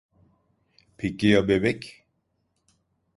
Peki 0.97 1.27
ya 1.27 1.47
bebek? 1.47 2.07